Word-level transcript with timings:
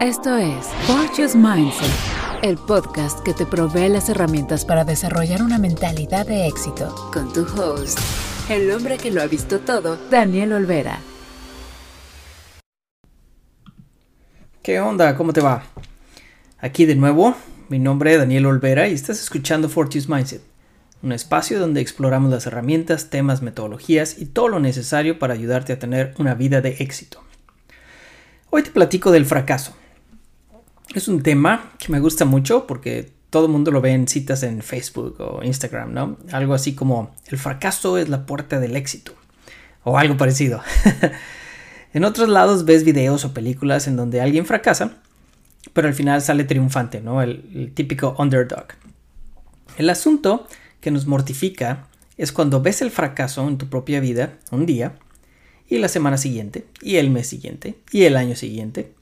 Esto 0.00 0.36
es 0.36 0.68
Fortune's 0.86 1.34
Mindset, 1.34 1.90
el 2.42 2.56
podcast 2.56 3.18
que 3.24 3.34
te 3.34 3.44
provee 3.44 3.88
las 3.88 4.08
herramientas 4.08 4.64
para 4.64 4.84
desarrollar 4.84 5.42
una 5.42 5.58
mentalidad 5.58 6.24
de 6.24 6.46
éxito. 6.46 6.94
Con 7.12 7.32
tu 7.32 7.40
host, 7.42 7.98
el 8.48 8.70
hombre 8.70 8.96
que 8.96 9.10
lo 9.10 9.20
ha 9.20 9.26
visto 9.26 9.58
todo, 9.58 9.98
Daniel 10.08 10.52
Olvera. 10.52 11.00
¿Qué 14.62 14.78
onda? 14.78 15.16
¿Cómo 15.16 15.32
te 15.32 15.40
va? 15.40 15.64
Aquí 16.60 16.86
de 16.86 16.94
nuevo, 16.94 17.34
mi 17.68 17.80
nombre 17.80 18.12
es 18.12 18.18
Daniel 18.18 18.46
Olvera 18.46 18.86
y 18.86 18.94
estás 18.94 19.20
escuchando 19.20 19.68
Fortune's 19.68 20.08
Mindset, 20.08 20.42
un 21.02 21.10
espacio 21.10 21.58
donde 21.58 21.80
exploramos 21.80 22.30
las 22.30 22.46
herramientas, 22.46 23.10
temas, 23.10 23.42
metodologías 23.42 24.16
y 24.20 24.26
todo 24.26 24.46
lo 24.46 24.60
necesario 24.60 25.18
para 25.18 25.34
ayudarte 25.34 25.72
a 25.72 25.80
tener 25.80 26.14
una 26.18 26.34
vida 26.34 26.60
de 26.60 26.76
éxito. 26.78 27.20
Hoy 28.50 28.62
te 28.62 28.70
platico 28.70 29.10
del 29.10 29.26
fracaso 29.26 29.74
es 30.98 31.08
un 31.08 31.22
tema 31.22 31.72
que 31.78 31.90
me 31.90 32.00
gusta 32.00 32.24
mucho 32.24 32.66
porque 32.66 33.10
todo 33.30 33.46
el 33.46 33.52
mundo 33.52 33.70
lo 33.70 33.80
ve 33.80 33.92
en 33.92 34.08
citas 34.08 34.42
en 34.42 34.62
Facebook 34.62 35.16
o 35.20 35.42
Instagram, 35.42 35.92
¿no? 35.92 36.18
Algo 36.32 36.54
así 36.54 36.74
como 36.74 37.14
el 37.28 37.38
fracaso 37.38 37.98
es 37.98 38.08
la 38.08 38.26
puerta 38.26 38.58
del 38.60 38.76
éxito 38.76 39.12
o 39.84 39.98
algo 39.98 40.16
parecido. 40.16 40.60
en 41.94 42.04
otros 42.04 42.28
lados 42.28 42.64
ves 42.64 42.84
videos 42.84 43.24
o 43.24 43.34
películas 43.34 43.86
en 43.86 43.96
donde 43.96 44.20
alguien 44.20 44.46
fracasa, 44.46 44.96
pero 45.72 45.88
al 45.88 45.94
final 45.94 46.22
sale 46.22 46.44
triunfante, 46.44 47.00
¿no? 47.00 47.22
El, 47.22 47.48
el 47.54 47.72
típico 47.72 48.14
underdog. 48.18 48.66
El 49.76 49.90
asunto 49.90 50.46
que 50.80 50.90
nos 50.90 51.06
mortifica 51.06 51.86
es 52.16 52.32
cuando 52.32 52.60
ves 52.60 52.82
el 52.82 52.90
fracaso 52.90 53.46
en 53.46 53.58
tu 53.58 53.68
propia 53.68 54.00
vida 54.00 54.32
un 54.50 54.66
día 54.66 54.94
y 55.68 55.78
la 55.78 55.88
semana 55.88 56.16
siguiente 56.16 56.66
y 56.82 56.96
el 56.96 57.10
mes 57.10 57.28
siguiente 57.28 57.76
y 57.92 58.04
el 58.04 58.16
año 58.16 58.34
siguiente 58.34 58.92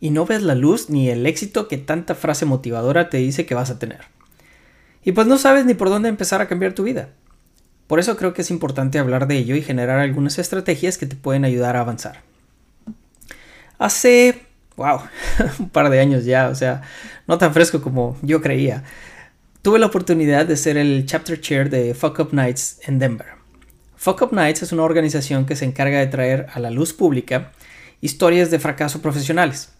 y 0.00 0.10
no 0.10 0.26
ves 0.26 0.42
la 0.42 0.54
luz 0.54 0.90
ni 0.90 1.08
el 1.08 1.26
éxito 1.26 1.68
que 1.68 1.78
tanta 1.78 2.14
frase 2.14 2.44
motivadora 2.44 3.08
te 3.08 3.18
dice 3.18 3.46
que 3.46 3.54
vas 3.54 3.70
a 3.70 3.78
tener. 3.78 4.00
Y 5.04 5.12
pues 5.12 5.26
no 5.26 5.38
sabes 5.38 5.64
ni 5.64 5.74
por 5.74 5.88
dónde 5.88 6.08
empezar 6.08 6.40
a 6.40 6.48
cambiar 6.48 6.72
tu 6.72 6.82
vida. 6.82 7.10
Por 7.86 8.00
eso 8.00 8.16
creo 8.16 8.34
que 8.34 8.42
es 8.42 8.50
importante 8.50 8.98
hablar 8.98 9.28
de 9.28 9.36
ello 9.36 9.54
y 9.54 9.62
generar 9.62 10.00
algunas 10.00 10.38
estrategias 10.38 10.98
que 10.98 11.06
te 11.06 11.16
pueden 11.16 11.44
ayudar 11.44 11.76
a 11.76 11.80
avanzar. 11.80 12.22
Hace, 13.78 14.42
wow, 14.76 15.00
un 15.58 15.70
par 15.70 15.88
de 15.90 16.00
años 16.00 16.24
ya, 16.24 16.48
o 16.48 16.54
sea, 16.54 16.82
no 17.26 17.38
tan 17.38 17.54
fresco 17.54 17.80
como 17.80 18.18
yo 18.22 18.42
creía, 18.42 18.82
tuve 19.62 19.78
la 19.78 19.86
oportunidad 19.86 20.46
de 20.46 20.56
ser 20.56 20.76
el 20.76 21.06
chapter 21.06 21.40
chair 21.40 21.70
de 21.70 21.94
Fuck 21.94 22.18
Up 22.18 22.28
Nights 22.32 22.80
en 22.86 22.98
Denver. 22.98 23.28
Fuck 23.96 24.22
Up 24.22 24.32
Nights 24.32 24.62
es 24.62 24.72
una 24.72 24.82
organización 24.82 25.46
que 25.46 25.56
se 25.56 25.64
encarga 25.64 26.00
de 26.00 26.06
traer 26.08 26.46
a 26.52 26.58
la 26.58 26.70
luz 26.70 26.92
pública 26.92 27.52
historias 28.00 28.50
de 28.50 28.58
fracaso 28.58 29.00
profesionales 29.00 29.75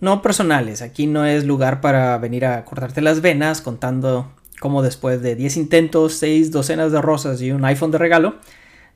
no 0.00 0.22
personales. 0.22 0.82
Aquí 0.82 1.06
no 1.06 1.24
es 1.24 1.44
lugar 1.44 1.80
para 1.80 2.16
venir 2.18 2.46
a 2.46 2.64
cortarte 2.64 3.00
las 3.00 3.20
venas 3.20 3.60
contando 3.60 4.32
cómo 4.60 4.82
después 4.82 5.22
de 5.22 5.36
10 5.36 5.56
intentos, 5.56 6.14
6 6.14 6.50
docenas 6.50 6.92
de 6.92 7.00
rosas 7.00 7.40
y 7.42 7.52
un 7.52 7.64
iPhone 7.64 7.90
de 7.90 7.98
regalo, 7.98 8.36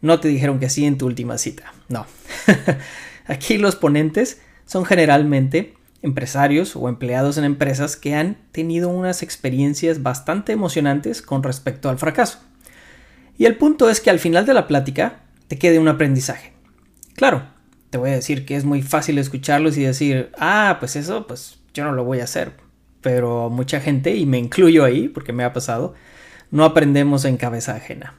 no 0.00 0.20
te 0.20 0.28
dijeron 0.28 0.58
que 0.58 0.68
sí 0.68 0.84
en 0.84 0.98
tu 0.98 1.06
última 1.06 1.38
cita. 1.38 1.72
No. 1.88 2.06
Aquí 3.26 3.58
los 3.58 3.76
ponentes 3.76 4.40
son 4.66 4.84
generalmente 4.84 5.74
empresarios 6.02 6.76
o 6.76 6.88
empleados 6.88 7.38
en 7.38 7.44
empresas 7.44 7.96
que 7.96 8.14
han 8.14 8.36
tenido 8.52 8.90
unas 8.90 9.22
experiencias 9.22 10.02
bastante 10.02 10.52
emocionantes 10.52 11.22
con 11.22 11.42
respecto 11.42 11.88
al 11.88 11.98
fracaso. 11.98 12.40
Y 13.38 13.46
el 13.46 13.56
punto 13.56 13.88
es 13.88 14.00
que 14.00 14.10
al 14.10 14.18
final 14.18 14.44
de 14.44 14.54
la 14.54 14.66
plática 14.66 15.22
te 15.48 15.58
quede 15.58 15.78
un 15.78 15.88
aprendizaje. 15.88 16.52
Claro, 17.14 17.53
te 17.94 17.98
voy 17.98 18.10
a 18.10 18.14
decir 18.14 18.44
que 18.44 18.56
es 18.56 18.64
muy 18.64 18.82
fácil 18.82 19.18
escucharlos 19.18 19.76
y 19.76 19.84
decir, 19.84 20.32
ah, 20.36 20.78
pues 20.80 20.96
eso, 20.96 21.28
pues 21.28 21.60
yo 21.74 21.84
no 21.84 21.92
lo 21.92 22.02
voy 22.02 22.18
a 22.18 22.24
hacer. 22.24 22.50
Pero 23.00 23.50
mucha 23.50 23.80
gente, 23.80 24.16
y 24.16 24.26
me 24.26 24.36
incluyo 24.36 24.84
ahí 24.84 25.08
porque 25.08 25.32
me 25.32 25.44
ha 25.44 25.52
pasado, 25.52 25.94
no 26.50 26.64
aprendemos 26.64 27.24
en 27.24 27.36
cabeza 27.36 27.76
ajena. 27.76 28.18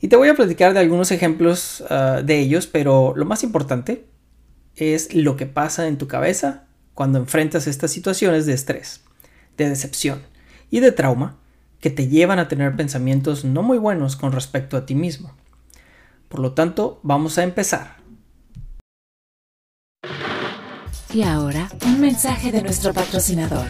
Y 0.00 0.08
te 0.08 0.16
voy 0.16 0.30
a 0.30 0.34
platicar 0.34 0.72
de 0.72 0.80
algunos 0.80 1.10
ejemplos 1.10 1.84
ah, 1.90 2.22
de 2.24 2.38
ellos, 2.38 2.66
pero 2.66 3.12
lo 3.14 3.26
más 3.26 3.44
importante 3.44 4.06
es 4.74 5.14
lo 5.14 5.36
que 5.36 5.44
pasa 5.44 5.86
en 5.86 5.98
tu 5.98 6.08
cabeza 6.08 6.64
cuando 6.94 7.18
enfrentas 7.18 7.66
estas 7.66 7.90
situaciones 7.90 8.46
de 8.46 8.54
estrés, 8.54 9.04
de 9.58 9.68
decepción 9.68 10.22
y 10.70 10.80
de 10.80 10.92
trauma 10.92 11.36
que 11.80 11.90
te 11.90 12.08
llevan 12.08 12.38
a 12.38 12.48
tener 12.48 12.74
pensamientos 12.74 13.44
no 13.44 13.62
muy 13.62 13.76
buenos 13.76 14.16
con 14.16 14.32
respecto 14.32 14.78
a 14.78 14.86
ti 14.86 14.94
mismo. 14.94 15.34
Por 16.30 16.40
lo 16.40 16.52
tanto, 16.52 17.00
vamos 17.02 17.36
a 17.36 17.42
empezar 17.42 17.95
y 21.16 21.22
ahora, 21.22 21.70
un 21.86 21.98
mensaje 21.98 22.52
de 22.52 22.60
nuestro 22.60 22.92
patrocinador. 22.92 23.68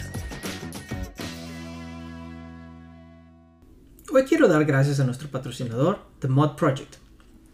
Hoy 4.13 4.25
quiero 4.25 4.49
dar 4.49 4.65
gracias 4.65 4.99
a 4.99 5.05
nuestro 5.05 5.29
patrocinador, 5.29 6.01
The 6.19 6.27
Mod 6.27 6.57
Project. 6.57 6.97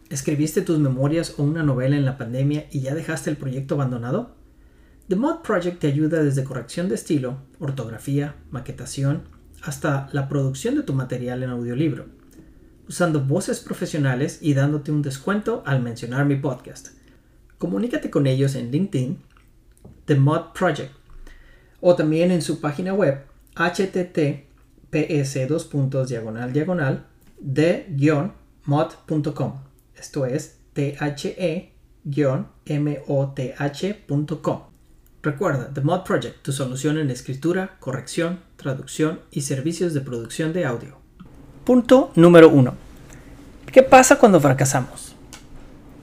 ¿Escribiste 0.09 0.63
tus 0.63 0.79
memorias 0.79 1.35
o 1.37 1.43
una 1.43 1.61
novela 1.61 1.95
en 1.95 2.05
la 2.05 2.17
pandemia 2.17 2.65
y 2.71 2.81
ya 2.81 2.95
dejaste 2.95 3.29
el 3.29 3.37
proyecto 3.37 3.75
abandonado? 3.75 4.35
The 5.09 5.15
Mod 5.15 5.43
Project 5.43 5.81
te 5.81 5.87
ayuda 5.89 6.23
desde 6.23 6.43
corrección 6.43 6.89
de 6.89 6.95
estilo, 6.95 7.37
ortografía, 7.59 8.33
maquetación, 8.49 9.25
hasta 9.61 10.09
la 10.11 10.27
producción 10.27 10.73
de 10.73 10.81
tu 10.81 10.93
material 10.93 11.43
en 11.43 11.51
audiolibro, 11.51 12.07
usando 12.89 13.23
voces 13.23 13.59
profesionales 13.59 14.39
y 14.41 14.55
dándote 14.55 14.91
un 14.91 15.03
descuento 15.03 15.61
al 15.67 15.83
mencionar 15.83 16.25
mi 16.25 16.37
podcast. 16.37 16.87
Comunícate 17.59 18.09
con 18.09 18.25
ellos 18.25 18.55
en 18.55 18.71
LinkedIn 18.71 19.32
The 20.05 20.15
Mod 20.15 20.53
Project 20.53 20.91
o 21.85 21.95
también 21.95 22.31
en 22.31 22.41
su 22.41 22.61
página 22.61 22.93
web 22.93 23.25
https 23.55 25.47
dos 25.49 25.65
puntos 25.65 26.07
diagonal 26.09 26.53
diagonal 26.53 27.05
de 27.39 27.85
mod.com 28.65 29.59
esto 29.95 30.25
es 30.25 30.59
the-moth.com 30.73 32.45
Recuerda, 35.21 35.73
The 35.73 35.81
Mod 35.81 36.03
Project, 36.03 36.41
tu 36.41 36.51
solución 36.51 36.97
en 36.97 37.09
escritura, 37.09 37.77
corrección, 37.79 38.41
traducción 38.57 39.21
y 39.31 39.41
servicios 39.41 39.93
de 39.93 40.01
producción 40.01 40.51
de 40.51 40.65
audio. 40.65 40.97
Punto 41.63 42.11
número 42.15 42.49
1. 42.49 42.75
¿Qué 43.71 43.83
pasa 43.83 44.19
cuando 44.19 44.41
fracasamos? 44.41 45.15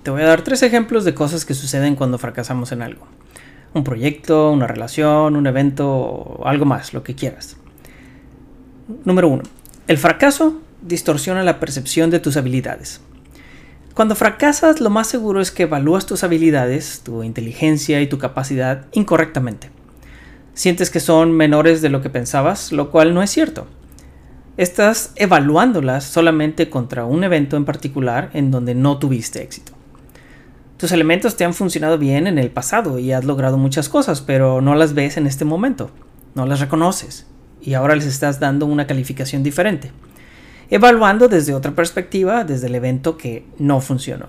Te 0.03 0.11
voy 0.11 0.23
a 0.23 0.27
dar 0.27 0.43
tres 0.43 0.63
ejemplos 0.63 1.05
de 1.05 1.15
cosas 1.15 1.45
que 1.45 1.53
suceden 1.53 1.97
cuando 1.97 2.17
fracasamos 2.17 2.73
en 2.73 2.81
algo 2.81 3.07
un 3.75 3.85
proyecto, 3.85 4.51
una 4.51 4.67
relación, 4.67 5.37
un 5.37 5.47
evento, 5.47 6.41
algo 6.45 6.65
más, 6.65 6.93
lo 6.93 7.03
que 7.03 7.15
quieras. 7.15 7.57
Número 9.05 9.29
1. 9.29 9.43
El 9.87 9.99
fracaso 9.99 10.61
distorsiona 10.83 11.43
la 11.43 11.61
percepción 11.61 12.11
de 12.11 12.21
tus 12.21 12.37
habilidades. 12.37 13.01
Cuando 13.95 14.15
fracasas, 14.15 14.81
lo 14.81 14.91
más 14.91 15.09
seguro 15.09 15.41
es 15.41 15.51
que 15.51 15.65
evalúas 15.65 16.07
tus 16.07 16.25
habilidades, 16.25 17.03
tu 17.05 17.23
inteligencia 17.23 18.01
y 18.01 18.07
tu 18.07 18.19
capacidad 18.19 18.87
incorrectamente. 18.93 19.71
Sientes 20.55 20.91
que 20.91 21.01
son 21.01 21.33
menores 21.33 21.83
de 21.83 21.89
lo 21.89 22.03
que 22.03 22.11
pensabas, 22.11 22.73
lo 22.73 22.91
cual 22.91 23.15
no 23.15 23.23
es 23.23 23.31
cierto. 23.31 23.67
Estás 24.57 25.13
evaluándolas 25.17 26.05
solamente 26.05 26.71
contra 26.71 27.05
un 27.05 27.25
evento 27.25 27.57
en 27.57 27.65
particular 27.65 28.31
en 28.33 28.51
donde 28.51 28.75
no 28.75 28.99
tuviste 28.99 29.43
éxito. 29.43 29.73
Tus 30.81 30.93
elementos 30.93 31.37
te 31.37 31.45
han 31.45 31.53
funcionado 31.53 31.99
bien 31.99 32.27
en 32.27 32.39
el 32.39 32.51
pasado 32.51 32.99
y 32.99 33.13
has 33.13 33.27
logrado 33.27 33.59
muchas 33.59 33.91
cosas, 33.91 34.23
pero 34.23 34.63
no 34.63 34.75
las 34.75 34.95
ves 34.95 35.19
en 35.19 35.27
este 35.27 35.45
momento, 35.45 35.91
no 36.35 36.47
las 36.47 36.59
reconoces 36.59 37.27
y 37.61 37.75
ahora 37.75 37.95
les 37.95 38.07
estás 38.07 38.41
dando 38.41 38.65
una 38.65 38.87
calificación 38.87 39.43
diferente, 39.43 39.93
evaluando 40.71 41.29
desde 41.29 41.53
otra 41.53 41.73
perspectiva, 41.73 42.45
desde 42.45 42.69
el 42.69 42.75
evento 42.77 43.19
que 43.19 43.45
no 43.59 43.83
funcionó. 43.83 44.29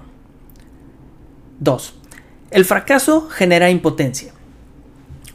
2. 1.62 1.94
El 2.50 2.66
fracaso 2.66 3.30
genera 3.30 3.70
impotencia. 3.70 4.34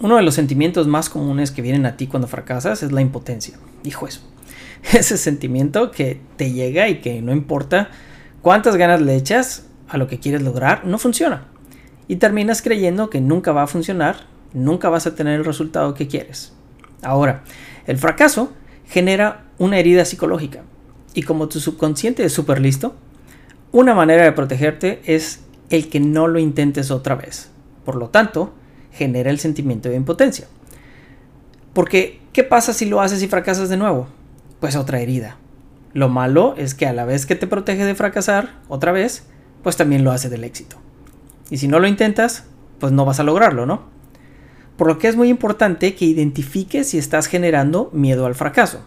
Uno 0.00 0.16
de 0.16 0.22
los 0.22 0.34
sentimientos 0.34 0.86
más 0.86 1.08
comunes 1.08 1.50
que 1.50 1.62
vienen 1.62 1.86
a 1.86 1.96
ti 1.96 2.08
cuando 2.08 2.28
fracasas 2.28 2.82
es 2.82 2.92
la 2.92 3.00
impotencia. 3.00 3.56
Hijo 3.84 4.06
eso. 4.06 4.20
Ese 4.92 5.16
sentimiento 5.16 5.90
que 5.92 6.20
te 6.36 6.52
llega 6.52 6.90
y 6.90 7.00
que 7.00 7.22
no 7.22 7.32
importa 7.32 7.88
cuántas 8.42 8.76
ganas 8.76 9.00
le 9.00 9.16
echas, 9.16 9.66
a 9.88 9.96
lo 9.98 10.08
que 10.08 10.18
quieres 10.18 10.42
lograr 10.42 10.86
no 10.86 10.98
funciona. 10.98 11.48
Y 12.08 12.16
terminas 12.16 12.62
creyendo 12.62 13.10
que 13.10 13.20
nunca 13.20 13.52
va 13.52 13.62
a 13.62 13.66
funcionar, 13.66 14.26
nunca 14.52 14.88
vas 14.88 15.06
a 15.06 15.14
tener 15.14 15.38
el 15.38 15.44
resultado 15.44 15.94
que 15.94 16.06
quieres. 16.06 16.52
Ahora, 17.02 17.42
el 17.86 17.98
fracaso 17.98 18.52
genera 18.86 19.44
una 19.58 19.78
herida 19.78 20.04
psicológica. 20.04 20.62
Y 21.14 21.22
como 21.22 21.48
tu 21.48 21.60
subconsciente 21.60 22.24
es 22.24 22.32
súper 22.32 22.60
listo, 22.60 22.94
una 23.72 23.94
manera 23.94 24.24
de 24.24 24.32
protegerte 24.32 25.00
es 25.04 25.44
el 25.70 25.88
que 25.88 26.00
no 26.00 26.28
lo 26.28 26.38
intentes 26.38 26.90
otra 26.90 27.14
vez. 27.14 27.50
Por 27.84 27.96
lo 27.96 28.08
tanto, 28.10 28.54
genera 28.92 29.30
el 29.30 29.38
sentimiento 29.38 29.88
de 29.88 29.96
impotencia. 29.96 30.46
Porque, 31.72 32.20
¿qué 32.32 32.42
pasa 32.42 32.72
si 32.72 32.86
lo 32.86 33.00
haces 33.00 33.22
y 33.22 33.28
fracasas 33.28 33.68
de 33.68 33.76
nuevo? 33.76 34.08
Pues 34.60 34.76
otra 34.76 35.00
herida. 35.00 35.36
Lo 35.92 36.08
malo 36.08 36.54
es 36.56 36.74
que 36.74 36.86
a 36.86 36.92
la 36.92 37.04
vez 37.04 37.26
que 37.26 37.36
te 37.36 37.46
protege 37.46 37.84
de 37.84 37.94
fracasar 37.94 38.60
otra 38.68 38.92
vez, 38.92 39.26
pues 39.66 39.76
también 39.76 40.04
lo 40.04 40.12
hace 40.12 40.28
del 40.28 40.44
éxito. 40.44 40.76
Y 41.50 41.56
si 41.56 41.66
no 41.66 41.80
lo 41.80 41.88
intentas, 41.88 42.44
pues 42.78 42.92
no 42.92 43.04
vas 43.04 43.18
a 43.18 43.24
lograrlo, 43.24 43.66
¿no? 43.66 43.82
Por 44.76 44.86
lo 44.86 44.96
que 44.96 45.08
es 45.08 45.16
muy 45.16 45.28
importante 45.28 45.96
que 45.96 46.04
identifiques 46.04 46.90
si 46.90 46.98
estás 46.98 47.26
generando 47.26 47.90
miedo 47.92 48.26
al 48.26 48.36
fracaso, 48.36 48.86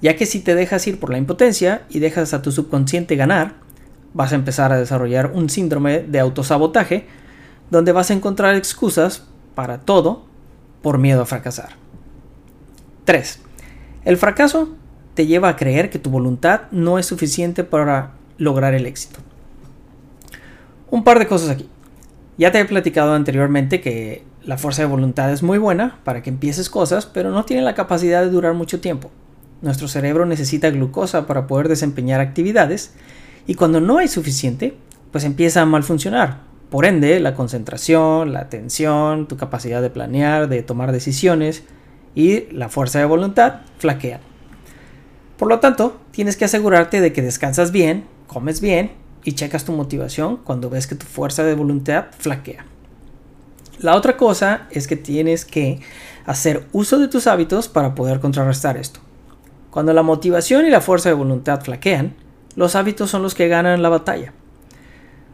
ya 0.00 0.16
que 0.16 0.26
si 0.26 0.40
te 0.40 0.56
dejas 0.56 0.84
ir 0.88 0.98
por 0.98 1.10
la 1.10 1.18
impotencia 1.18 1.82
y 1.88 2.00
dejas 2.00 2.34
a 2.34 2.42
tu 2.42 2.50
subconsciente 2.50 3.14
ganar, 3.14 3.54
vas 4.12 4.32
a 4.32 4.34
empezar 4.34 4.72
a 4.72 4.76
desarrollar 4.76 5.30
un 5.32 5.48
síndrome 5.48 6.00
de 6.00 6.18
autosabotaje 6.18 7.06
donde 7.70 7.92
vas 7.92 8.10
a 8.10 8.14
encontrar 8.14 8.56
excusas 8.56 9.28
para 9.54 9.82
todo 9.82 10.24
por 10.82 10.98
miedo 10.98 11.22
a 11.22 11.26
fracasar. 11.26 11.76
3. 13.04 13.38
El 14.04 14.16
fracaso 14.16 14.74
te 15.14 15.28
lleva 15.28 15.48
a 15.48 15.54
creer 15.54 15.90
que 15.90 16.00
tu 16.00 16.10
voluntad 16.10 16.62
no 16.72 16.98
es 16.98 17.06
suficiente 17.06 17.62
para 17.62 18.14
lograr 18.36 18.74
el 18.74 18.86
éxito. 18.86 19.20
Un 20.92 21.04
par 21.04 21.18
de 21.18 21.26
cosas 21.26 21.48
aquí. 21.48 21.70
Ya 22.36 22.52
te 22.52 22.60
he 22.60 22.64
platicado 22.66 23.14
anteriormente 23.14 23.80
que 23.80 24.24
la 24.44 24.58
fuerza 24.58 24.82
de 24.82 24.88
voluntad 24.88 25.32
es 25.32 25.42
muy 25.42 25.56
buena 25.56 25.98
para 26.04 26.22
que 26.22 26.28
empieces 26.28 26.68
cosas, 26.68 27.06
pero 27.06 27.30
no 27.30 27.46
tiene 27.46 27.62
la 27.62 27.74
capacidad 27.74 28.22
de 28.22 28.28
durar 28.28 28.52
mucho 28.52 28.78
tiempo. 28.78 29.10
Nuestro 29.62 29.88
cerebro 29.88 30.26
necesita 30.26 30.68
glucosa 30.68 31.26
para 31.26 31.46
poder 31.46 31.68
desempeñar 31.68 32.20
actividades 32.20 32.92
y 33.46 33.54
cuando 33.54 33.80
no 33.80 33.96
hay 33.96 34.08
suficiente, 34.08 34.76
pues 35.10 35.24
empieza 35.24 35.62
a 35.62 35.66
mal 35.66 35.82
funcionar. 35.82 36.40
Por 36.68 36.84
ende, 36.84 37.20
la 37.20 37.34
concentración, 37.34 38.34
la 38.34 38.40
atención, 38.40 39.28
tu 39.28 39.38
capacidad 39.38 39.80
de 39.80 39.88
planear, 39.88 40.50
de 40.50 40.62
tomar 40.62 40.92
decisiones 40.92 41.64
y 42.14 42.52
la 42.52 42.68
fuerza 42.68 42.98
de 42.98 43.06
voluntad 43.06 43.62
flaquean. 43.78 44.20
Por 45.38 45.48
lo 45.48 45.58
tanto, 45.58 46.02
tienes 46.10 46.36
que 46.36 46.44
asegurarte 46.44 47.00
de 47.00 47.14
que 47.14 47.22
descansas 47.22 47.72
bien, 47.72 48.04
comes 48.26 48.60
bien 48.60 49.00
y 49.24 49.32
checas 49.32 49.64
tu 49.64 49.72
motivación 49.72 50.38
cuando 50.38 50.70
ves 50.70 50.86
que 50.86 50.94
tu 50.94 51.06
fuerza 51.06 51.44
de 51.44 51.54
voluntad 51.54 52.06
flaquea. 52.18 52.64
La 53.78 53.96
otra 53.96 54.16
cosa 54.16 54.68
es 54.70 54.86
que 54.86 54.96
tienes 54.96 55.44
que 55.44 55.80
hacer 56.24 56.66
uso 56.72 56.98
de 56.98 57.08
tus 57.08 57.26
hábitos 57.26 57.68
para 57.68 57.94
poder 57.94 58.20
contrarrestar 58.20 58.76
esto. 58.76 59.00
Cuando 59.70 59.92
la 59.92 60.02
motivación 60.02 60.66
y 60.66 60.70
la 60.70 60.80
fuerza 60.80 61.08
de 61.08 61.14
voluntad 61.14 61.62
flaquean, 61.62 62.14
los 62.54 62.76
hábitos 62.76 63.10
son 63.10 63.22
los 63.22 63.34
que 63.34 63.48
ganan 63.48 63.82
la 63.82 63.88
batalla. 63.88 64.32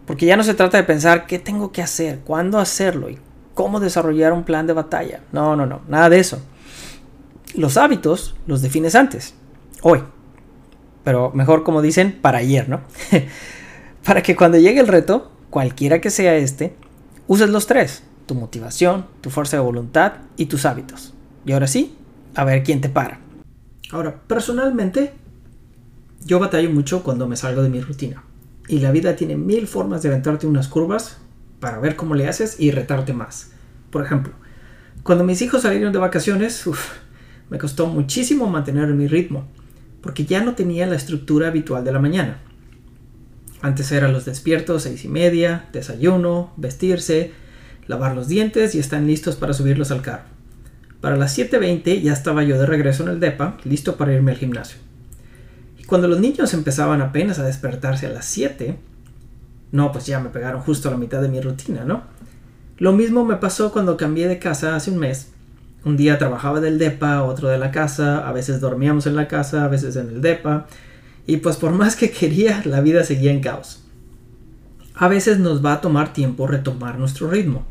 Porque 0.07 0.27
ya 0.27 0.37
no 0.37 0.45
se 0.45 0.55
trata 0.55 0.79
de 0.79 0.85
pensar 0.85 1.27
qué 1.27 1.39
tengo 1.39 1.73
que 1.73 1.83
hacer, 1.83 2.21
cuándo 2.21 2.59
hacerlo 2.59 3.11
y 3.11 3.19
cómo 3.55 3.81
desarrollar 3.81 4.33
un 4.33 4.45
plan 4.45 4.67
de 4.67 4.73
batalla. 4.73 5.21
No, 5.33 5.57
no, 5.57 5.67
no, 5.67 5.83
nada 5.89 6.09
de 6.09 6.21
eso. 6.21 6.41
Los 7.55 7.77
hábitos 7.77 8.37
los 8.47 8.63
defines 8.63 8.95
antes, 8.95 9.35
hoy. 9.83 10.03
Pero 11.05 11.33
mejor 11.35 11.65
como 11.65 11.83
dicen, 11.83 12.19
para 12.23 12.39
ayer, 12.39 12.69
¿no? 12.69 12.81
para 14.09 14.23
que 14.23 14.37
cuando 14.37 14.57
llegue 14.57 14.81
el 14.81 14.89
reto, 14.89 15.31
cualquiera 15.51 16.01
que 16.01 16.09
sea 16.09 16.35
este, 16.35 16.75
uses 17.27 17.51
los 17.51 17.67
tres. 17.67 18.05
Tu 18.25 18.35
motivación, 18.35 19.05
tu 19.21 19.29
fuerza 19.29 19.59
de 19.59 19.63
voluntad 19.63 20.15
y 20.39 20.47
tus 20.47 20.65
hábitos. 20.65 21.13
Y 21.45 21.53
ahora 21.53 21.67
sí, 21.67 21.95
a 22.35 22.45
ver 22.45 22.63
quién 22.63 22.81
te 22.81 22.89
para. 22.89 23.21
Ahora, 23.91 24.19
personalmente, 24.27 25.13
yo 26.25 26.39
batallo 26.39 26.71
mucho 26.71 27.03
cuando 27.03 27.29
me 27.29 27.37
salgo 27.37 27.63
de 27.63 27.69
mi 27.69 27.83
rutina. 27.83 28.25
Y 28.67 28.79
la 28.79 28.93
vida 28.93 29.15
tiene 29.15 29.37
mil 29.37 29.67
formas 29.67 30.03
de 30.03 30.09
aventarte 30.09 30.47
unas 30.47 30.69
curvas 30.69 31.19
para 31.61 31.79
ver 31.79 31.95
cómo 31.95 32.15
le 32.15 32.29
haces 32.29 32.59
y 32.59 32.71
retarte 32.71 33.13
más. 33.13 33.51
Por 33.91 34.03
ejemplo, 34.03 34.33
cuando 35.03 35.23
mis 35.23 35.43
hijos 35.43 35.61
salieron 35.61 35.93
de 35.93 35.99
vacaciones, 35.99 36.65
me 37.51 37.59
costó 37.59 37.89
muchísimo 37.89 38.49
mantener 38.49 38.89
mi 38.95 39.07
ritmo, 39.07 39.47
porque 40.01 40.25
ya 40.25 40.43
no 40.43 40.55
tenía 40.55 40.87
la 40.87 40.97
estructura 40.97 41.49
habitual 41.49 41.85
de 41.85 41.93
la 41.93 41.99
mañana. 41.99 42.41
Antes 43.61 43.91
eran 43.93 44.13
los 44.13 44.25
despiertos, 44.25 44.85
seis 44.85 45.05
y 45.05 45.09
media, 45.09 45.69
desayuno, 45.73 46.53
vestirse, 46.57 47.33
lavar 47.87 48.15
los 48.15 48.29
dientes 48.29 48.75
y 48.75 48.79
están 48.79 49.07
listos 49.07 49.37
para 49.37 49.53
subirlos 49.53 49.91
al 49.91 50.03
carro. 50.03 50.25
Para 51.01 51.17
las 51.17 51.37
7.20 51.39 52.03
ya 52.03 52.13
estaba 52.13 52.43
yo 52.43 52.59
de 52.59 52.67
regreso 52.67 53.05
en 53.05 53.11
el 53.11 53.21
DEPA, 53.21 53.57
listo 53.65 53.97
para 53.97 54.13
irme 54.13 54.33
al 54.33 54.39
gimnasio. 54.39 54.79
Cuando 55.87 56.07
los 56.07 56.21
niños 56.21 56.53
empezaban 56.55 57.01
apenas 57.01 57.39
a 57.39 57.45
despertarse 57.45 58.07
a 58.07 58.11
las 58.11 58.27
7, 58.27 58.77
no, 59.73 59.93
pues 59.93 60.07
ya 60.07 60.21
me 60.21 60.31
pegaron 60.31 60.61
justo 60.61 60.89
a 60.89 60.93
la 60.93 60.99
mitad 60.99 61.23
de 61.23 61.29
mi 61.29 61.41
rutina, 61.41 61.85
¿no? 61.85 62.03
Lo 62.79 62.93
mismo 62.93 63.25
me 63.25 63.37
pasó 63.37 63.73
cuando 63.73 63.97
cambié 63.97 64.29
de 64.29 64.39
casa 64.39 64.77
hace 64.77 64.91
un 64.91 64.99
mes. 64.99 65.31
Un 65.85 65.97
día 65.97 66.19
trabajaba 66.19 66.61
del 66.61 66.79
DEPA, 66.79 67.23
otro 67.23 67.49
de 67.49 67.59
la 67.59 67.71
casa, 67.71 68.29
a 68.29 68.33
veces 68.33 68.61
dormíamos 68.61 69.07
en 69.07 69.17
la 69.17 69.29
casa, 69.29 69.65
a 69.65 69.69
veces 69.69 69.97
en 69.97 70.09
el 70.09 70.21
DEPA, 70.21 70.67
y 71.29 71.37
pues 71.37 71.59
por 71.59 71.73
más 71.73 71.95
que 71.95 72.11
quería, 72.11 72.63
la 72.65 72.81
vida 72.81 73.05
seguía 73.05 73.31
en 73.31 73.41
caos. 73.41 73.85
A 74.95 75.09
veces 75.09 75.39
nos 75.39 75.63
va 75.63 75.75
a 75.75 75.81
tomar 75.83 76.15
tiempo 76.15 76.47
retomar 76.47 76.99
nuestro 76.99 77.31
ritmo, 77.31 77.67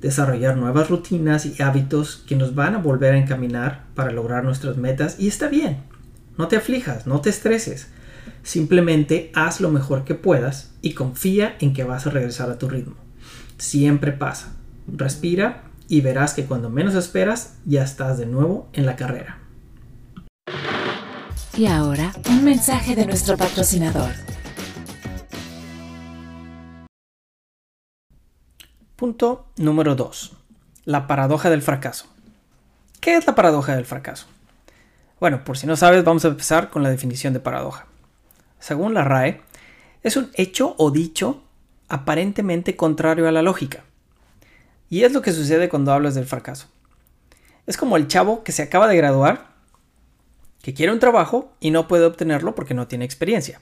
desarrollar 0.00 0.56
nuevas 0.56 0.88
rutinas 0.88 1.44
y 1.44 1.60
hábitos 1.60 2.22
que 2.28 2.36
nos 2.36 2.54
van 2.54 2.76
a 2.76 2.78
volver 2.78 3.14
a 3.14 3.18
encaminar 3.18 3.86
para 3.96 4.12
lograr 4.12 4.44
nuestras 4.44 4.76
metas 4.76 5.16
y 5.18 5.26
está 5.26 5.48
bien. 5.48 5.78
No 6.38 6.46
te 6.46 6.54
aflijas, 6.54 7.08
no 7.08 7.20
te 7.20 7.30
estreses. 7.30 7.88
Simplemente 8.44 9.32
haz 9.34 9.60
lo 9.60 9.72
mejor 9.72 10.04
que 10.04 10.14
puedas 10.14 10.70
y 10.80 10.94
confía 10.94 11.56
en 11.58 11.74
que 11.74 11.82
vas 11.82 12.06
a 12.06 12.10
regresar 12.10 12.52
a 12.52 12.58
tu 12.58 12.68
ritmo. 12.68 12.94
Siempre 13.58 14.12
pasa. 14.12 14.54
Respira 14.86 15.64
y 15.88 16.02
verás 16.02 16.34
que 16.34 16.44
cuando 16.44 16.70
menos 16.70 16.94
esperas 16.94 17.56
ya 17.64 17.82
estás 17.82 18.16
de 18.16 18.26
nuevo 18.26 18.70
en 18.74 18.86
la 18.86 18.94
carrera. 18.94 19.41
Y 21.54 21.66
ahora, 21.66 22.14
un 22.30 22.44
mensaje 22.44 22.96
de 22.96 23.04
nuestro 23.04 23.36
patrocinador. 23.36 24.10
Punto 28.96 29.44
número 29.58 29.94
2. 29.94 30.32
La 30.86 31.06
paradoja 31.06 31.50
del 31.50 31.60
fracaso. 31.60 32.06
¿Qué 33.00 33.16
es 33.16 33.26
la 33.26 33.34
paradoja 33.34 33.76
del 33.76 33.84
fracaso? 33.84 34.28
Bueno, 35.20 35.44
por 35.44 35.58
si 35.58 35.66
no 35.66 35.76
sabes, 35.76 36.04
vamos 36.04 36.24
a 36.24 36.28
empezar 36.28 36.70
con 36.70 36.82
la 36.82 36.88
definición 36.88 37.34
de 37.34 37.40
paradoja. 37.40 37.84
Según 38.58 38.94
la 38.94 39.04
RAE, 39.04 39.42
es 40.02 40.16
un 40.16 40.30
hecho 40.32 40.74
o 40.78 40.90
dicho 40.90 41.42
aparentemente 41.90 42.76
contrario 42.76 43.28
a 43.28 43.32
la 43.32 43.42
lógica. 43.42 43.84
Y 44.88 45.04
es 45.04 45.12
lo 45.12 45.20
que 45.20 45.32
sucede 45.32 45.68
cuando 45.68 45.92
hablas 45.92 46.14
del 46.14 46.24
fracaso. 46.24 46.68
Es 47.66 47.76
como 47.76 47.98
el 47.98 48.08
chavo 48.08 48.42
que 48.42 48.52
se 48.52 48.62
acaba 48.62 48.88
de 48.88 48.96
graduar, 48.96 49.51
que 50.62 50.74
quiere 50.74 50.92
un 50.92 51.00
trabajo 51.00 51.52
y 51.60 51.70
no 51.70 51.88
puede 51.88 52.06
obtenerlo 52.06 52.54
porque 52.54 52.74
no 52.74 52.86
tiene 52.86 53.04
experiencia. 53.04 53.60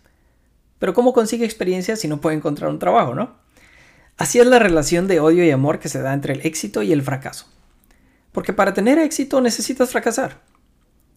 Pero 0.79 0.95
¿cómo 0.95 1.13
consigue 1.13 1.45
experiencia 1.45 1.97
si 1.97 2.09
no 2.09 2.21
puede 2.21 2.37
encontrar 2.37 2.71
un 2.71 2.79
trabajo, 2.79 3.15
no? 3.15 3.37
Así 4.17 4.39
es 4.39 4.47
la 4.47 4.59
relación 4.59 5.09
de 5.09 5.19
odio 5.19 5.45
y 5.45 5.51
amor 5.51 5.79
que 5.79 5.89
se 5.89 6.01
da 6.01 6.13
entre 6.13 6.35
el 6.35 6.47
éxito 6.47 6.83
y 6.83 6.93
el 6.93 7.03
fracaso. 7.03 7.47
Porque 8.33 8.53
para 8.53 8.75
tener 8.75 8.99
éxito 8.99 9.41
necesitas 9.41 9.91
fracasar. 9.91 10.43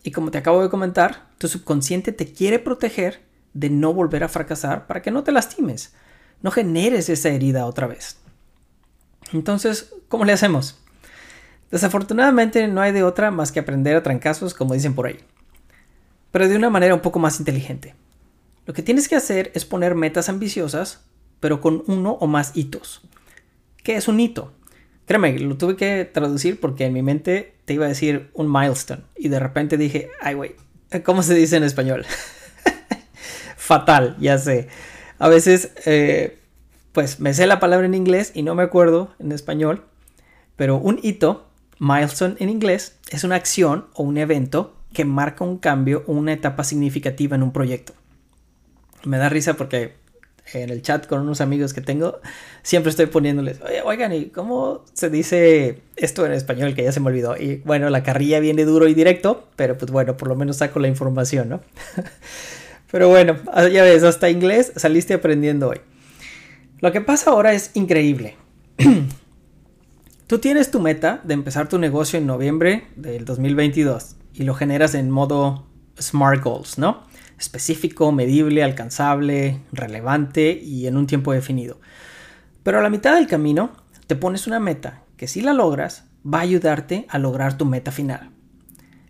Y 0.04 0.12
como 0.12 0.32
te 0.32 0.38
acabo 0.38 0.62
de 0.62 0.70
comentar, 0.70 1.28
tu 1.38 1.48
subconsciente 1.48 2.12
te 2.12 2.32
quiere 2.32 2.60
proteger 2.60 3.22
de 3.54 3.70
no 3.70 3.94
volver 3.94 4.24
a 4.24 4.30
fracasar 4.30 4.88
para 4.88 5.02
que 5.02 5.12
no 5.12 5.24
te 5.24 5.32
lastimes, 5.32 5.94
no 6.42 6.52
generes 6.52 7.10
esa 7.10 7.30
herida 7.30 7.66
otra 7.66 7.88
vez. 7.88 8.18
Entonces, 9.32 9.94
¿cómo 10.08 10.26
le 10.26 10.34
hacemos? 10.34 10.80
Desafortunadamente 11.72 12.68
no 12.68 12.82
hay 12.82 12.92
de 12.92 13.04
otra 13.04 13.32
más 13.32 13.52
que 13.52 13.60
aprender 13.60 13.96
a 13.96 14.04
trancazos, 14.04 14.54
como 14.54 14.74
dicen 14.74 14.94
por 14.94 15.08
ahí, 15.08 15.20
pero 16.34 16.50
de 16.50 16.56
una 16.56 16.72
manera 16.72 16.96
un 16.96 17.02
poco 17.02 17.20
más 17.20 17.38
inteligente. 17.38 17.94
Lo 18.66 18.74
que 18.74 18.82
tienes 18.82 19.08
que 19.08 19.16
hacer 19.16 19.52
es 19.54 19.66
poner 19.66 19.94
metas 19.94 20.30
ambiciosas, 20.30 21.02
pero 21.40 21.62
con 21.62 21.84
uno 21.86 22.14
o 22.14 22.26
más 22.26 22.58
hitos. 22.58 23.02
¿Qué 23.84 23.98
es 23.98 24.08
un 24.08 24.20
hito? 24.20 24.52
Créeme, 25.06 25.38
lo 25.38 25.58
tuve 25.58 25.76
que 25.76 26.10
traducir 26.12 26.60
porque 26.60 26.86
en 26.86 26.94
mi 26.94 27.04
mente 27.04 27.54
te 27.66 27.76
iba 27.76 27.86
a 27.86 27.90
decir 27.90 28.32
un 28.34 28.52
milestone. 28.52 29.04
Y 29.16 29.30
de 29.30 29.40
repente 29.40 29.78
dije, 29.78 30.10
ay, 30.22 30.34
güey, 30.34 30.56
¿cómo 31.04 31.22
se 31.22 31.36
dice 31.36 31.58
en 31.58 31.66
español? 31.66 32.04
Fatal, 33.56 34.18
ya 34.20 34.40
sé. 34.40 34.70
A 35.20 35.30
veces, 35.30 35.70
eh, 35.86 36.40
pues 36.94 37.20
me 37.20 37.36
sé 37.36 37.46
la 37.46 37.60
palabra 37.60 37.86
en 37.86 37.94
inglés 37.94 38.32
y 38.34 38.42
no 38.42 38.56
me 38.56 38.64
acuerdo 38.64 39.14
en 39.20 39.34
español. 39.34 39.86
Pero 40.56 40.78
un 40.78 41.00
hito, 41.04 41.48
milestone 41.78 42.38
en 42.40 42.50
inglés, 42.50 42.98
es 43.12 43.24
una 43.24 43.36
acción 43.36 43.86
o 43.94 44.02
un 44.02 44.18
evento 44.18 44.76
que 44.94 45.06
marca 45.06 45.44
un 45.44 45.58
cambio 45.58 46.04
o 46.08 46.14
una 46.14 46.34
etapa 46.34 46.64
significativa 46.64 47.36
en 47.36 47.44
un 47.44 47.52
proyecto. 47.52 47.94
Me 49.04 49.18
da 49.18 49.30
risa 49.30 49.56
porque 49.56 49.94
en 50.54 50.70
el 50.70 50.82
chat 50.82 51.08
con 51.08 51.22
unos 51.22 51.42
amigos 51.42 51.74
que 51.74 51.82
tengo, 51.82 52.20
siempre 52.62 52.90
estoy 52.90 53.06
poniéndoles, 53.08 53.60
oigan, 53.86 54.14
¿y 54.14 54.26
cómo 54.26 54.84
se 54.94 55.10
dice 55.10 55.80
esto 55.96 56.26
en 56.26 56.34
español? 56.34 56.76
Que 56.76 56.84
ya 56.84 56.92
se 56.92 57.00
me 57.00 57.08
olvidó. 57.08 57.38
Y 57.38 57.62
bueno, 57.66 57.90
la 57.90 58.04
carrilla 58.04 58.40
viene 58.40 58.66
duro 58.66 58.88
y 58.88 58.94
directo, 58.94 59.48
pero 59.56 59.78
pues 59.78 59.92
bueno, 59.92 60.18
por 60.18 60.28
lo 60.28 60.36
menos 60.36 60.58
saco 60.58 60.80
la 60.80 60.88
información, 60.88 61.50
¿no? 61.50 61.62
pero 62.92 63.10
bueno, 63.10 63.38
ah, 63.52 63.68
ya 63.68 63.84
ves, 63.84 64.04
hasta 64.04 64.30
inglés 64.30 64.74
saliste 64.76 65.14
aprendiendo 65.14 65.70
hoy. 65.70 65.80
Lo 66.80 66.92
que 66.92 67.02
pasa 67.02 67.32
ahora 67.32 67.54
es 67.54 67.72
increíble. 67.74 68.36
Tú 70.34 70.40
tienes 70.40 70.72
tu 70.72 70.80
meta 70.80 71.22
de 71.24 71.36
empezar 71.36 71.70
tu 71.70 71.78
negocio 71.78 72.18
en 72.18 72.26
noviembre 72.26 72.88
del 72.96 73.24
2022 73.24 74.16
y 74.34 74.42
lo 74.46 74.56
generas 74.56 74.96
en 74.96 75.12
modo 75.12 75.68
Smart 76.02 76.44
Goals, 76.44 76.80
¿no? 76.80 77.04
específico, 77.38 78.12
medible, 78.12 78.64
alcanzable, 78.64 79.60
relevante 79.72 80.60
y 80.60 80.88
en 80.88 80.98
un 80.98 81.06
tiempo 81.06 81.34
definido. 81.34 81.80
Pero 82.64 82.80
a 82.80 82.82
la 82.82 82.90
mitad 82.90 83.14
del 83.14 83.28
camino 83.28 83.74
te 84.08 84.16
pones 84.16 84.48
una 84.48 84.60
meta 84.60 85.04
que 85.18 85.28
si 85.28 85.42
la 85.42 85.54
logras, 85.54 86.06
va 86.26 86.40
a 86.40 86.42
ayudarte 86.42 87.06
a 87.10 87.20
lograr 87.20 87.56
tu 87.56 87.66
meta 87.66 87.92
final. 87.92 88.32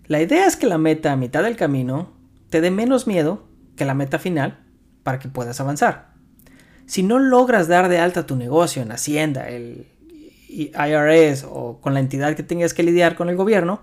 La 0.08 0.22
idea 0.22 0.46
es 0.46 0.58
que 0.58 0.68
la 0.68 0.77
meta 0.77 1.13
a 1.13 1.15
mitad 1.15 1.44
del 1.44 1.56
camino 1.56 2.12
te 2.50 2.60
dé 2.60 2.70
menos 2.70 3.08
miedo 3.08 3.48
que 3.77 3.86
la 3.86 3.94
meta 3.94 4.20
final 4.20 4.60
para 5.03 5.20
que 5.20 5.30
puedas 5.30 5.62
avanzar. 5.62 6.15
Si 6.86 7.01
no 7.01 7.18
logras 7.18 7.70
dar 7.70 7.88
de 7.88 8.00
alta 8.00 8.25
tu 8.25 8.36
negocio 8.36 8.82
en 8.82 8.92
Hacienda, 8.92 9.48
el 9.48 9.88
IRS 10.53 11.45
o 11.50 11.79
con 11.81 11.93
la 11.93 12.00
entidad 12.00 12.36
que 12.36 12.43
tengas 12.43 12.74
que 12.74 12.83
lidiar 12.83 13.15
con 13.15 13.29
el 13.29 13.36
gobierno, 13.36 13.81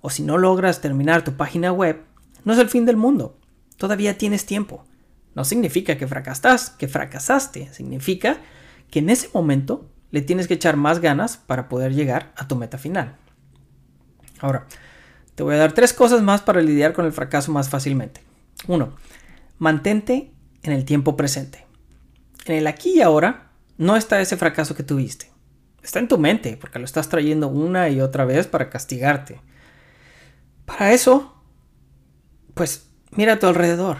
o 0.00 0.10
si 0.10 0.22
no 0.22 0.38
logras 0.38 0.80
terminar 0.80 1.22
tu 1.22 1.36
página 1.36 1.72
web, 1.72 2.02
no 2.44 2.52
es 2.52 2.58
el 2.58 2.68
fin 2.68 2.86
del 2.86 2.96
mundo. 2.96 3.38
Todavía 3.76 4.18
tienes 4.18 4.46
tiempo. 4.46 4.84
No 5.34 5.44
significa 5.44 5.96
que 5.96 6.06
fracasaste, 6.06 6.76
que 6.78 6.88
fracasaste, 6.88 7.72
significa 7.72 8.38
que 8.90 9.00
en 9.00 9.10
ese 9.10 9.28
momento 9.32 9.88
le 10.10 10.22
tienes 10.22 10.48
que 10.48 10.54
echar 10.54 10.76
más 10.76 11.00
ganas 11.00 11.36
para 11.36 11.68
poder 11.68 11.94
llegar 11.94 12.32
a 12.36 12.48
tu 12.48 12.56
meta 12.56 12.78
final. 12.78 13.16
Ahora, 14.40 14.66
te 15.34 15.42
voy 15.42 15.54
a 15.54 15.58
dar 15.58 15.72
tres 15.72 15.92
cosas 15.92 16.22
más 16.22 16.42
para 16.42 16.60
lidiar 16.60 16.92
con 16.92 17.04
el 17.06 17.12
fracaso 17.12 17.52
más 17.52 17.68
fácilmente. 17.68 18.22
Uno, 18.66 18.94
mantente 19.58 20.32
en 20.62 20.72
el 20.72 20.84
tiempo 20.84 21.16
presente. 21.16 21.66
En 22.46 22.56
el 22.56 22.66
aquí 22.66 22.96
y 22.96 23.02
ahora 23.02 23.50
no 23.76 23.96
está 23.96 24.20
ese 24.20 24.36
fracaso 24.36 24.74
que 24.74 24.82
tuviste. 24.82 25.30
Está 25.82 25.98
en 25.98 26.08
tu 26.08 26.18
mente 26.18 26.56
porque 26.56 26.78
lo 26.78 26.84
estás 26.84 27.08
trayendo 27.08 27.48
una 27.48 27.88
y 27.88 28.00
otra 28.00 28.24
vez 28.24 28.46
para 28.46 28.70
castigarte. 28.70 29.40
Para 30.64 30.92
eso, 30.92 31.34
pues 32.54 32.90
mira 33.12 33.34
a 33.34 33.38
tu 33.38 33.46
alrededor. 33.46 33.98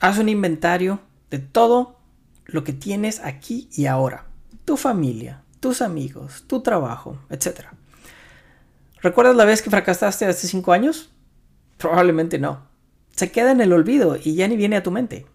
Haz 0.00 0.18
un 0.18 0.28
inventario 0.28 1.00
de 1.30 1.38
todo 1.38 1.98
lo 2.46 2.64
que 2.64 2.72
tienes 2.72 3.20
aquí 3.20 3.68
y 3.72 3.86
ahora. 3.86 4.26
Tu 4.64 4.76
familia, 4.76 5.42
tus 5.60 5.82
amigos, 5.82 6.44
tu 6.46 6.62
trabajo, 6.62 7.18
etc. 7.28 7.66
¿Recuerdas 9.02 9.36
la 9.36 9.44
vez 9.44 9.62
que 9.62 9.70
fracasaste 9.70 10.26
hace 10.26 10.46
cinco 10.46 10.72
años? 10.72 11.10
Probablemente 11.76 12.38
no. 12.38 12.68
Se 13.14 13.30
queda 13.30 13.50
en 13.50 13.60
el 13.60 13.72
olvido 13.72 14.16
y 14.22 14.34
ya 14.34 14.48
ni 14.48 14.56
viene 14.56 14.76
a 14.76 14.82
tu 14.82 14.90
mente. 14.90 15.26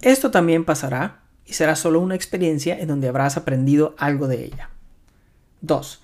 Esto 0.00 0.30
también 0.30 0.64
pasará 0.64 1.22
y 1.44 1.52
será 1.52 1.76
solo 1.76 2.00
una 2.00 2.14
experiencia 2.14 2.78
en 2.78 2.88
donde 2.88 3.08
habrás 3.08 3.36
aprendido 3.36 3.94
algo 3.98 4.28
de 4.28 4.44
ella. 4.44 4.71
2. 5.62 6.02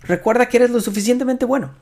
Recuerda 0.00 0.48
que 0.48 0.56
eres 0.56 0.70
lo 0.70 0.80
suficientemente 0.80 1.44
bueno. 1.44 1.74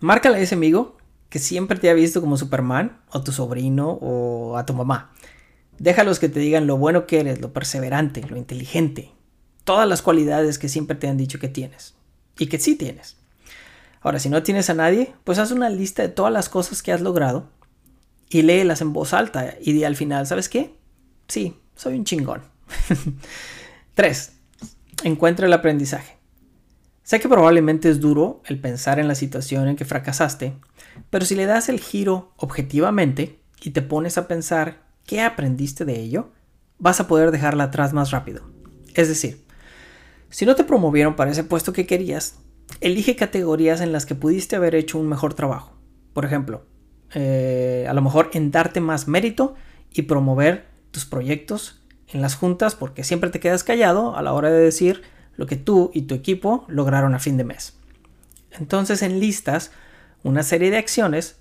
Márcale 0.00 0.38
a 0.38 0.40
ese 0.40 0.54
amigo 0.54 0.96
que 1.28 1.38
siempre 1.38 1.78
te 1.78 1.88
ha 1.88 1.94
visto 1.94 2.20
como 2.20 2.36
Superman, 2.36 3.00
o 3.10 3.22
tu 3.22 3.32
sobrino, 3.32 3.92
o 4.00 4.56
a 4.56 4.66
tu 4.66 4.74
mamá. 4.74 5.12
Déjalos 5.78 6.18
que 6.18 6.28
te 6.28 6.40
digan 6.40 6.66
lo 6.66 6.76
bueno 6.76 7.06
que 7.06 7.20
eres, 7.20 7.40
lo 7.40 7.52
perseverante, 7.52 8.22
lo 8.28 8.36
inteligente, 8.36 9.12
todas 9.64 9.88
las 9.88 10.02
cualidades 10.02 10.58
que 10.58 10.68
siempre 10.68 10.96
te 10.96 11.08
han 11.08 11.16
dicho 11.16 11.38
que 11.38 11.48
tienes 11.48 11.94
y 12.38 12.48
que 12.48 12.58
sí 12.58 12.76
tienes. 12.76 13.16
Ahora, 14.02 14.18
si 14.18 14.28
no 14.28 14.42
tienes 14.42 14.68
a 14.68 14.74
nadie, 14.74 15.14
pues 15.24 15.38
haz 15.38 15.52
una 15.52 15.70
lista 15.70 16.02
de 16.02 16.08
todas 16.08 16.32
las 16.32 16.48
cosas 16.48 16.82
que 16.82 16.92
has 16.92 17.00
logrado 17.00 17.48
y 18.28 18.42
léelas 18.42 18.80
en 18.80 18.92
voz 18.92 19.14
alta 19.14 19.54
y 19.60 19.72
di 19.72 19.84
al 19.84 19.96
final, 19.96 20.26
¿sabes 20.26 20.48
qué? 20.48 20.74
Sí, 21.28 21.56
soy 21.76 21.94
un 21.94 22.04
chingón. 22.04 22.42
3. 23.94 24.32
Encuentra 25.04 25.46
el 25.46 25.52
aprendizaje. 25.52 26.16
Sé 27.02 27.18
que 27.18 27.28
probablemente 27.28 27.88
es 27.90 27.98
duro 27.98 28.40
el 28.46 28.60
pensar 28.60 29.00
en 29.00 29.08
la 29.08 29.16
situación 29.16 29.66
en 29.66 29.74
que 29.74 29.84
fracasaste, 29.84 30.54
pero 31.10 31.24
si 31.24 31.34
le 31.34 31.46
das 31.46 31.68
el 31.68 31.80
giro 31.80 32.32
objetivamente 32.36 33.40
y 33.60 33.70
te 33.70 33.82
pones 33.82 34.16
a 34.16 34.28
pensar 34.28 34.82
qué 35.04 35.20
aprendiste 35.20 35.84
de 35.84 35.98
ello, 35.98 36.30
vas 36.78 37.00
a 37.00 37.08
poder 37.08 37.32
dejarla 37.32 37.64
atrás 37.64 37.92
más 37.92 38.12
rápido. 38.12 38.42
Es 38.94 39.08
decir, 39.08 39.44
si 40.30 40.46
no 40.46 40.54
te 40.54 40.62
promovieron 40.62 41.16
para 41.16 41.32
ese 41.32 41.42
puesto 41.42 41.72
que 41.72 41.86
querías, 41.86 42.38
elige 42.80 43.16
categorías 43.16 43.80
en 43.80 43.90
las 43.90 44.06
que 44.06 44.14
pudiste 44.14 44.54
haber 44.54 44.76
hecho 44.76 44.98
un 44.98 45.08
mejor 45.08 45.34
trabajo. 45.34 45.76
Por 46.12 46.24
ejemplo, 46.24 46.64
eh, 47.12 47.86
a 47.88 47.94
lo 47.94 48.02
mejor 48.02 48.30
en 48.34 48.52
darte 48.52 48.80
más 48.80 49.08
mérito 49.08 49.56
y 49.92 50.02
promover 50.02 50.66
tus 50.92 51.04
proyectos 51.04 51.81
en 52.12 52.22
las 52.22 52.34
juntas 52.34 52.74
porque 52.74 53.04
siempre 53.04 53.30
te 53.30 53.40
quedas 53.40 53.64
callado 53.64 54.16
a 54.16 54.22
la 54.22 54.32
hora 54.32 54.50
de 54.50 54.60
decir 54.60 55.02
lo 55.36 55.46
que 55.46 55.56
tú 55.56 55.90
y 55.94 56.02
tu 56.02 56.14
equipo 56.14 56.64
lograron 56.68 57.14
a 57.14 57.18
fin 57.18 57.36
de 57.36 57.44
mes. 57.44 57.78
Entonces 58.50 59.02
enlistas 59.02 59.72
una 60.22 60.42
serie 60.42 60.70
de 60.70 60.76
acciones 60.76 61.38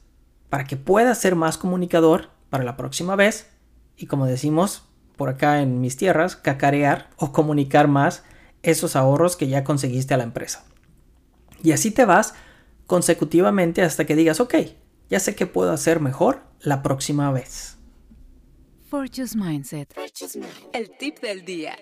para 0.49 0.63
que 0.65 0.77
puedas 0.77 1.17
ser 1.19 1.35
más 1.35 1.57
comunicador 1.57 2.29
para 2.49 2.63
la 2.63 2.77
próxima 2.77 3.15
vez 3.15 3.49
y 3.97 4.07
como 4.07 4.25
decimos 4.25 4.83
por 5.15 5.29
acá 5.29 5.61
en 5.61 5.81
mis 5.81 5.97
tierras, 5.97 6.35
cacarear 6.35 7.09
o 7.17 7.31
comunicar 7.31 7.87
más 7.87 8.23
esos 8.63 8.95
ahorros 8.95 9.35
que 9.35 9.47
ya 9.47 9.63
conseguiste 9.63 10.13
a 10.13 10.17
la 10.17 10.23
empresa. 10.23 10.65
Y 11.61 11.73
así 11.73 11.91
te 11.91 12.05
vas 12.05 12.33
consecutivamente 12.87 13.83
hasta 13.83 14.05
que 14.05 14.15
digas, 14.15 14.39
ok, 14.39 14.55
ya 15.09 15.19
sé 15.19 15.35
que 15.35 15.45
puedo 15.45 15.71
hacer 15.71 15.99
mejor 15.99 16.41
la 16.59 16.81
próxima 16.81 17.31
vez. 17.31 17.77
Fortune's 18.91 19.37
Mindset. 19.37 19.97
El 20.73 20.91
tip 20.97 21.21
del 21.21 21.45
día. 21.45 21.77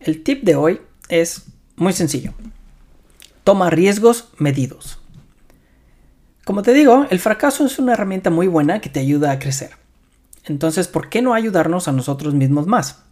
El 0.00 0.24
tip 0.24 0.42
de 0.42 0.56
hoy 0.56 0.80
es 1.08 1.44
muy 1.76 1.92
sencillo. 1.92 2.34
Toma 3.44 3.70
riesgos 3.70 4.30
medidos. 4.36 4.98
Como 6.44 6.62
te 6.62 6.74
digo, 6.74 7.06
el 7.10 7.20
fracaso 7.20 7.64
es 7.64 7.78
una 7.78 7.92
herramienta 7.92 8.30
muy 8.30 8.48
buena 8.48 8.80
que 8.80 8.90
te 8.90 8.98
ayuda 8.98 9.30
a 9.30 9.38
crecer. 9.38 9.76
Entonces, 10.42 10.88
¿por 10.88 11.08
qué 11.08 11.22
no 11.22 11.34
ayudarnos 11.34 11.86
a 11.86 11.92
nosotros 11.92 12.34
mismos 12.34 12.66
más? 12.66 13.04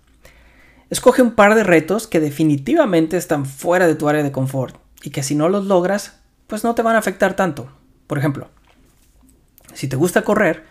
Escoge 0.90 1.22
un 1.22 1.36
par 1.36 1.54
de 1.54 1.62
retos 1.62 2.08
que 2.08 2.18
definitivamente 2.18 3.16
están 3.16 3.46
fuera 3.46 3.86
de 3.86 3.94
tu 3.94 4.08
área 4.08 4.24
de 4.24 4.32
confort 4.32 4.74
y 5.04 5.10
que 5.10 5.22
si 5.22 5.36
no 5.36 5.48
los 5.48 5.66
logras, 5.66 6.18
pues 6.48 6.64
no 6.64 6.74
te 6.74 6.82
van 6.82 6.96
a 6.96 6.98
afectar 6.98 7.36
tanto. 7.36 7.70
Por 8.08 8.18
ejemplo, 8.18 8.48
si 9.74 9.86
te 9.86 9.94
gusta 9.94 10.22
correr, 10.22 10.69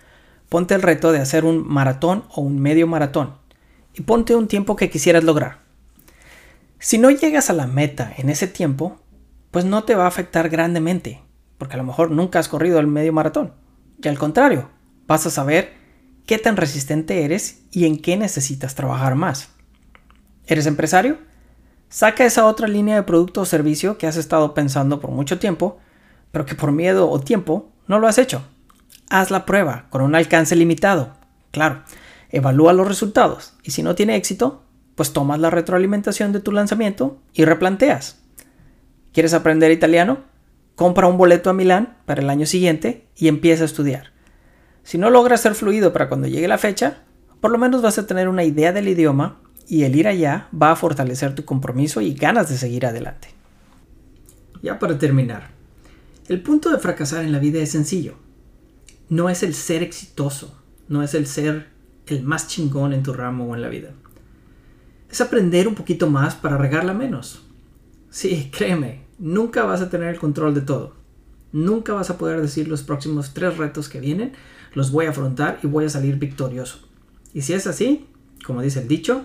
ponte 0.50 0.74
el 0.74 0.82
reto 0.82 1.12
de 1.12 1.20
hacer 1.20 1.46
un 1.46 1.66
maratón 1.68 2.26
o 2.34 2.42
un 2.42 2.60
medio 2.60 2.88
maratón 2.88 3.36
y 3.94 4.02
ponte 4.02 4.36
un 4.36 4.48
tiempo 4.48 4.76
que 4.76 4.90
quisieras 4.90 5.24
lograr. 5.24 5.60
Si 6.80 6.98
no 6.98 7.12
llegas 7.12 7.50
a 7.50 7.54
la 7.54 7.68
meta 7.68 8.14
en 8.18 8.30
ese 8.30 8.48
tiempo, 8.48 9.00
pues 9.52 9.66
no 9.66 9.84
te 9.84 9.96
va 9.96 10.06
a 10.06 10.08
afectar 10.08 10.50
grandemente, 10.50 11.22
porque 11.58 11.76
a 11.76 11.78
lo 11.78 11.84
mejor 11.84 12.12
nunca 12.12 12.40
has 12.40 12.48
corrido 12.48 12.80
el 12.80 12.88
medio 12.88 13.14
maratón. 13.14 13.54
Y 14.02 14.08
al 14.08 14.18
contrario, 14.18 14.70
vas 15.08 15.26
a 15.26 15.30
saber 15.30 15.74
qué 16.26 16.38
tan 16.38 16.56
resistente 16.56 17.26
eres 17.26 17.64
y 17.72 17.86
en 17.86 18.02
qué 18.02 18.16
necesitas 18.16 18.76
trabajar 18.76 19.16
más. 19.16 19.50
¿Eres 20.48 20.66
empresario? 20.68 21.18
Saca 21.90 22.24
esa 22.24 22.46
otra 22.46 22.68
línea 22.68 22.96
de 22.96 23.04
producto 23.04 23.42
o 23.42 23.46
servicio 23.46 23.98
que 23.98 24.08
has 24.08 24.16
estado 24.16 24.54
pensando 24.54 25.00
por 25.00 25.12
mucho 25.12 25.40
tiempo, 25.40 25.80
pero 26.32 26.46
que 26.46 26.56
por 26.56 26.72
miedo 26.72 27.10
o 27.10 27.20
tiempo 27.20 27.72
no 27.88 28.00
lo 28.00 28.08
has 28.08 28.20
hecho. 28.20 28.44
Haz 29.10 29.32
la 29.32 29.44
prueba 29.48 29.88
con 29.90 30.04
un 30.04 30.14
alcance 30.14 30.56
limitado. 30.56 31.14
Claro, 31.50 31.82
evalúa 32.30 32.74
los 32.74 32.88
resultados 32.88 33.56
y 33.64 33.72
si 33.72 33.82
no 33.82 33.96
tiene 33.96 34.16
éxito, 34.16 34.64
pues 34.94 35.14
tomas 35.14 35.40
la 35.40 35.50
retroalimentación 35.50 36.32
de 36.32 36.42
tu 36.42 36.52
lanzamiento 36.52 37.20
y 37.34 37.44
replanteas. 37.44 38.20
¿Quieres 39.12 39.34
aprender 39.34 39.72
italiano? 39.72 40.20
Compra 40.76 41.08
un 41.08 41.18
boleto 41.18 41.50
a 41.50 41.54
Milán 41.54 41.98
para 42.06 42.22
el 42.22 42.30
año 42.30 42.46
siguiente 42.46 43.08
y 43.16 43.30
empieza 43.30 43.64
a 43.64 43.66
estudiar. 43.66 44.12
Si 44.84 45.00
no 45.00 45.10
logras 45.10 45.42
ser 45.42 45.56
fluido 45.56 45.92
para 45.92 46.08
cuando 46.08 46.28
llegue 46.28 46.48
la 46.48 46.60
fecha, 46.60 47.00
por 47.42 47.50
lo 47.50 47.58
menos 47.58 47.82
vas 47.82 47.98
a 47.98 48.06
tener 48.06 48.30
una 48.30 48.44
idea 48.44 48.72
del 48.74 48.88
idioma 48.88 49.42
y 49.68 49.86
el 49.86 49.96
ir 49.96 50.08
allá 50.08 50.50
va 50.54 50.72
a 50.72 50.76
fortalecer 50.76 51.34
tu 51.34 51.46
compromiso 51.46 52.00
y 52.02 52.14
ganas 52.14 52.48
de 52.48 52.58
seguir 52.58 52.86
adelante. 52.86 53.30
Ya 54.62 54.78
para 54.78 55.00
terminar, 55.00 55.50
el 56.28 56.44
punto 56.44 56.70
de 56.70 56.78
fracasar 56.78 57.24
en 57.24 57.32
la 57.32 57.40
vida 57.40 57.60
es 57.60 57.72
sencillo 57.72 58.29
no 59.10 59.30
es 59.30 59.44
el 59.44 59.54
ser 59.54 59.84
exitoso, 59.84 60.56
no 60.88 61.04
es 61.04 61.14
el 61.14 61.26
ser 61.26 61.68
el 62.06 62.24
más 62.24 62.48
chingón 62.48 62.94
en 62.94 63.04
tu 63.04 63.14
ramo 63.14 63.46
o 63.46 63.56
en 63.56 63.62
la 63.62 63.70
vida. 63.70 63.92
Es 65.10 65.22
aprender 65.22 65.68
un 65.68 65.76
poquito 65.76 66.10
más 66.10 66.36
para 66.36 66.58
regarla 66.58 66.94
menos. 66.94 67.44
Sí, 68.10 68.50
créeme, 68.56 69.06
nunca 69.18 69.64
vas 69.64 69.82
a 69.82 69.90
tener 69.90 70.10
el 70.10 70.20
control 70.20 70.54
de 70.54 70.62
todo. 70.62 70.96
Nunca 71.52 71.94
vas 71.94 72.12
a 72.12 72.18
poder 72.18 72.42
decir 72.42 72.68
los 72.68 72.84
próximos 72.84 73.34
tres 73.34 73.58
retos 73.58 73.90
que 73.90 74.00
vienen, 74.00 74.34
los 74.76 74.92
voy 74.92 75.08
a 75.08 75.10
afrontar 75.10 75.60
y 75.64 75.68
voy 75.68 75.86
a 75.86 75.90
salir 75.90 76.18
victorioso. 76.18 76.80
Y 77.34 77.42
si 77.42 77.54
es 77.54 77.66
así, 77.66 78.06
como 78.46 78.62
dice 78.62 78.82
el 78.82 78.88
dicho, 78.88 79.24